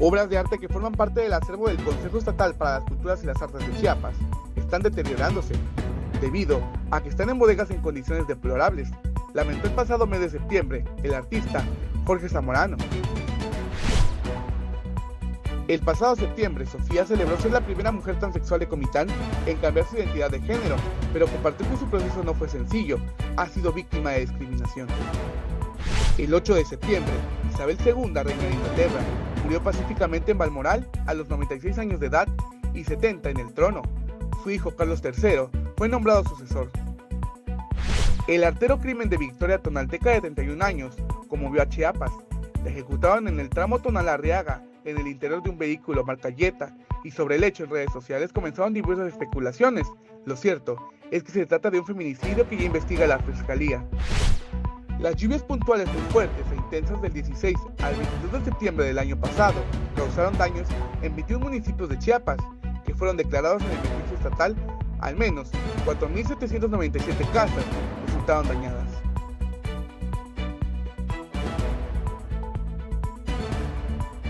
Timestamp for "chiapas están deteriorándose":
3.80-5.54